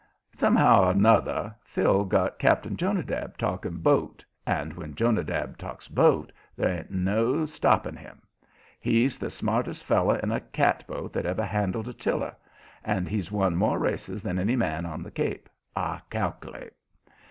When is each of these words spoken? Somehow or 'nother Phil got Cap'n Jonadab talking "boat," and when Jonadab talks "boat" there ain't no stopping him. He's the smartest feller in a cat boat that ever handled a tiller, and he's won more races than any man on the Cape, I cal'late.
Somehow 0.33 0.85
or 0.89 0.93
'nother 0.95 1.55
Phil 1.63 2.05
got 2.05 2.39
Cap'n 2.39 2.75
Jonadab 2.75 3.37
talking 3.37 3.77
"boat," 3.77 4.25
and 4.47 4.73
when 4.73 4.95
Jonadab 4.95 5.59
talks 5.59 5.87
"boat" 5.87 6.31
there 6.57 6.69
ain't 6.79 6.89
no 6.89 7.45
stopping 7.45 7.95
him. 7.97 8.19
He's 8.79 9.19
the 9.19 9.29
smartest 9.29 9.85
feller 9.85 10.17
in 10.17 10.31
a 10.31 10.39
cat 10.41 10.83
boat 10.87 11.13
that 11.13 11.27
ever 11.27 11.45
handled 11.45 11.87
a 11.87 11.93
tiller, 11.93 12.35
and 12.83 13.07
he's 13.07 13.31
won 13.31 13.55
more 13.55 13.77
races 13.77 14.23
than 14.23 14.39
any 14.39 14.55
man 14.55 14.87
on 14.87 15.03
the 15.03 15.11
Cape, 15.11 15.47
I 15.75 16.01
cal'late. 16.09 16.73